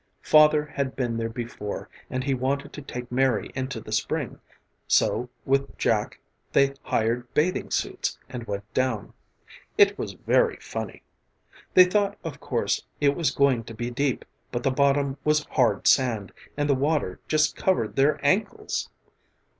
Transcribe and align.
Father 0.23 0.65
had 0.65 0.95
been 0.95 1.15
there 1.15 1.29
before 1.29 1.87
and 2.09 2.23
he 2.23 2.33
wanted 2.33 2.73
to 2.73 2.81
take 2.81 3.11
Mary 3.11 3.51
into 3.53 3.79
the 3.79 3.91
spring, 3.91 4.39
so 4.87 5.29
with 5.45 5.77
Jack 5.77 6.17
they 6.51 6.73
hired 6.81 7.31
bathing 7.35 7.69
suits 7.69 8.17
and 8.27 8.47
went 8.47 8.63
down. 8.73 9.13
It 9.77 9.99
was 9.99 10.13
very 10.13 10.55
funny. 10.57 11.03
They 11.75 11.85
thought, 11.85 12.17
of 12.23 12.39
course, 12.39 12.83
it 12.99 13.15
was 13.15 13.29
going 13.29 13.63
to 13.65 13.75
be 13.75 13.91
deep, 13.91 14.25
but 14.51 14.63
the 14.63 14.71
bottom 14.71 15.17
was 15.23 15.45
hard 15.51 15.85
sand, 15.87 16.31
and 16.57 16.67
the 16.67 16.73
water 16.73 17.19
just 17.27 17.55
covered 17.55 17.95
their 17.95 18.19
ankles. 18.25 18.89